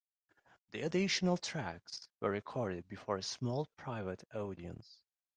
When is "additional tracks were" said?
0.81-2.31